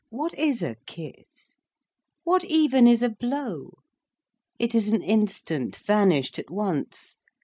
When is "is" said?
0.33-0.63, 2.87-3.03, 4.73-4.87